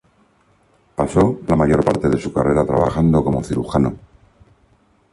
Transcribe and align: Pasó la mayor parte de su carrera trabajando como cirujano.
Pasó 0.95 1.41
la 1.45 1.55
mayor 1.55 1.85
parte 1.85 2.09
de 2.09 2.17
su 2.19 2.33
carrera 2.33 2.65
trabajando 2.65 3.23
como 3.23 3.43
cirujano. 3.43 3.95